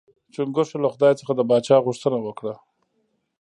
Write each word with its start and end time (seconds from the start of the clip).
چنګښو 0.33 0.77
له 0.83 0.89
خدای 0.93 1.13
څخه 1.19 1.31
د 1.35 1.41
پاچا 1.49 1.77
غوښتنه 1.85 2.17
وکړه. 2.21 2.53